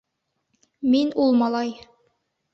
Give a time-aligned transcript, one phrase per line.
[0.95, 1.71] Мин ул малай!